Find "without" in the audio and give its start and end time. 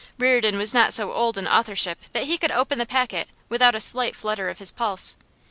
3.49-3.75